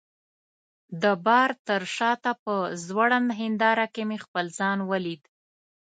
د 1.03 1.05
بار 1.25 1.49
تر 1.67 1.81
شاته 1.95 2.31
په 2.43 2.55
ځوړند 2.85 3.29
هنداره 3.39 3.85
کي 3.93 4.03
مې 4.09 4.17
خپل 4.25 4.45
ځان 4.59 4.77
ولید. 4.91 5.21